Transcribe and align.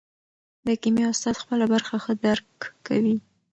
د 0.65 0.67
کیمیا 0.81 1.07
استاد 1.11 1.35
خپله 1.43 1.65
برخه 1.73 1.95
ښه 2.03 2.13
درک 2.25 2.51
کوي. 2.87 3.17